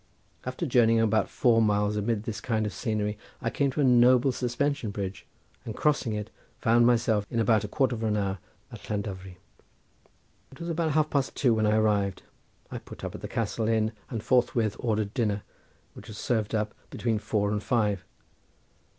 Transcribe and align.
After 0.47 0.65
journeying 0.65 0.99
about 0.99 1.29
four 1.29 1.61
miles 1.61 1.95
amid 1.95 2.23
this 2.23 2.41
kind 2.41 2.65
of 2.65 2.73
scenery 2.73 3.19
I 3.39 3.51
came 3.51 3.69
to 3.69 3.81
a 3.81 3.83
noble 3.83 4.31
suspension 4.31 4.89
bridge, 4.89 5.27
and 5.63 5.75
crossing 5.75 6.13
it 6.13 6.31
found 6.59 6.87
myself 6.87 7.23
in 7.29 7.39
about 7.39 7.63
a 7.63 7.67
quarter 7.67 7.93
of 7.95 8.01
an 8.01 8.17
hour 8.17 8.39
at 8.71 8.89
Llandovery. 8.89 9.37
It 10.51 10.59
was 10.59 10.69
about 10.69 10.93
half 10.93 11.11
past 11.11 11.35
two 11.35 11.53
when 11.53 11.67
I 11.67 11.77
arrived. 11.77 12.23
I 12.71 12.79
put 12.79 13.03
up 13.03 13.13
at 13.13 13.21
the 13.21 13.27
Castle 13.27 13.67
Inn 13.67 13.91
and 14.09 14.23
forthwith 14.23 14.75
ordered 14.79 15.13
dinner, 15.13 15.43
which 15.93 16.07
was 16.07 16.17
served 16.17 16.55
up 16.55 16.73
between 16.89 17.19
four 17.19 17.51
and 17.51 17.61
five. 17.61 18.03